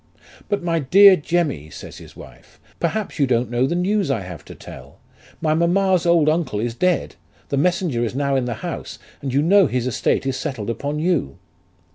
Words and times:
'But 0.49 0.63
my 0.63 0.79
dear 0.79 1.15
Jemmy,' 1.15 1.69
says 1.69 1.99
his 1.99 2.15
wife,' 2.17 2.59
perhaps 2.79 3.19
you 3.19 3.27
don't 3.27 3.51
know 3.51 3.67
the 3.67 3.75
news 3.75 4.09
I 4.09 4.21
have 4.21 4.43
to 4.45 4.55
tell; 4.55 4.97
my 5.41 5.53
mamma's 5.53 6.07
old 6.07 6.27
uncle 6.27 6.59
is 6.59 6.73
dead; 6.73 7.17
the 7.49 7.57
messenger 7.57 8.03
is 8.03 8.15
now 8.15 8.35
in 8.35 8.45
the 8.45 8.55
house, 8.65 8.97
and 9.21 9.31
you 9.31 9.43
know 9.43 9.67
his 9.67 9.85
estate 9.85 10.25
is 10.25 10.35
settled 10.35 10.71
upon 10.71 10.97
you.' 10.97 11.37